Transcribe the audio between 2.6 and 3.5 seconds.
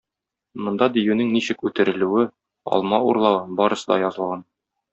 алма урлавы-